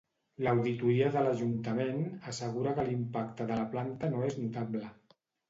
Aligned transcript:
L´auditoria 0.43 1.11
de 1.15 1.19
l´Ajuntament 1.21 1.99
assegura 2.31 2.73
que 2.81 2.87
l´impacte 2.89 3.49
de 3.53 3.59
la 3.61 3.69
planta 3.77 4.11
no 4.17 4.27
és 4.31 4.41
notable. 4.43 4.91